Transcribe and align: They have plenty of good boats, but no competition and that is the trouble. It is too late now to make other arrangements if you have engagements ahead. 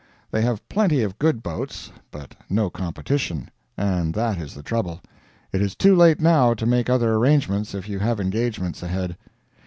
They 0.31 0.41
have 0.41 0.67
plenty 0.67 1.03
of 1.03 1.19
good 1.19 1.43
boats, 1.43 1.91
but 2.09 2.33
no 2.49 2.71
competition 2.71 3.51
and 3.77 4.15
that 4.15 4.39
is 4.39 4.55
the 4.55 4.63
trouble. 4.63 4.99
It 5.53 5.61
is 5.61 5.75
too 5.75 5.95
late 5.95 6.19
now 6.19 6.55
to 6.55 6.65
make 6.65 6.89
other 6.89 7.13
arrangements 7.13 7.75
if 7.75 7.87
you 7.87 7.99
have 7.99 8.19
engagements 8.19 8.81
ahead. 8.81 9.15